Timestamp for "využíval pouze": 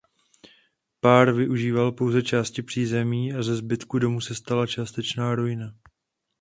1.31-2.21